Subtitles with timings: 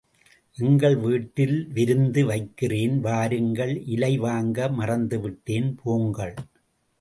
[0.57, 6.35] எங்கள் வீட்டில் விருந்து வைக்கிறேன் வாருங்கள் இலை வாங்க மறந்துவிட்டேன் போங்கள்.